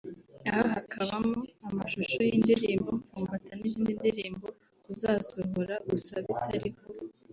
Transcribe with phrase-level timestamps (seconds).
[0.49, 4.47] aha hakabamo amashusho y’indirimbo mpfumbata n’izindi ndirimbo
[4.83, 7.01] tuzasohora gusa bitari vuba